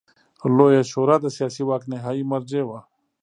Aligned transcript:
لویه 0.57 0.83
شورا 0.91 1.15
د 1.21 1.25
سیاسي 1.37 1.63
واک 1.65 1.83
نهايي 1.91 2.23
مرجع 2.31 2.63
وه. 2.69 2.79